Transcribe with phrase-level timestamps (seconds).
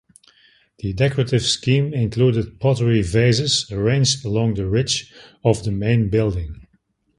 [0.79, 5.13] The decorative scheme included pottery vases arranged along the ridge
[5.45, 6.65] of the main building.